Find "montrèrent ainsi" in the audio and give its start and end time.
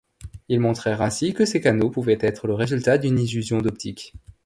0.59-1.31